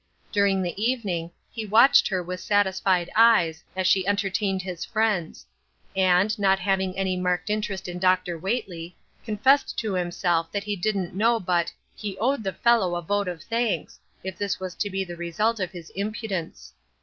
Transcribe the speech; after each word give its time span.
During 0.31 0.63
the 0.63 0.81
evening 0.83 1.29
he 1.51 1.63
watched 1.63 2.07
her 2.07 2.23
with 2.23 2.39
satisfied 2.39 3.11
eyes 3.15 3.63
as 3.75 3.85
she 3.85 4.07
entertained 4.07 4.63
his 4.63 4.83
friends; 4.83 5.45
and, 5.95 6.39
not 6.39 6.57
having 6.57 6.97
any 6.97 7.15
marked 7.15 7.51
interest 7.51 7.87
in 7.87 7.99
Dr. 7.99 8.35
Whately, 8.35 8.95
confessed 9.23 9.77
to 9.77 9.93
him 9.95 10.09
self 10.09 10.51
that 10.53 10.63
he 10.63 10.75
didn't 10.75 11.13
know 11.13 11.39
but 11.39 11.71
he 11.95 12.17
"owed 12.17 12.43
the 12.43 12.51
fellow 12.53 12.95
a 12.95 13.03
vote 13.03 13.27
of 13.27 13.43
thanks, 13.43 13.99
if 14.23 14.39
this 14.39 14.59
was 14.59 14.73
to 14.73 14.89
be 14.89 15.03
the 15.03 15.15
result 15.17 15.59
of 15.59 15.69
his 15.69 15.91
impudence." 15.91 16.73